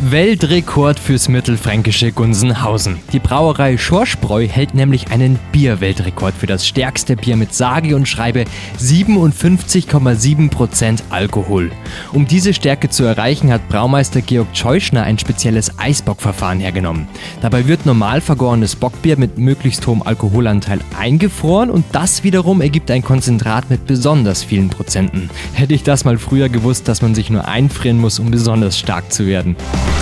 [0.00, 3.00] Weltrekord fürs mittelfränkische Gunzenhausen.
[3.12, 8.44] Die Brauerei Schorsbräu hält nämlich einen Bierweltrekord für das stärkste Bier mit sage und schreibe
[8.80, 11.72] 57,7% Alkohol.
[12.12, 17.08] Um diese Stärke zu erreichen, hat Braumeister Georg Scheuschner ein spezielles Eisbockverfahren hergenommen.
[17.40, 23.02] Dabei wird normal vergorenes Bockbier mit möglichst hohem Alkoholanteil eingefroren und das wiederum ergibt ein
[23.02, 25.28] Konzentrat mit besonders vielen Prozenten.
[25.54, 29.12] Hätte ich das mal früher gewusst, dass man sich nur einfrieren muss, um besonders stark
[29.12, 29.56] zu werden.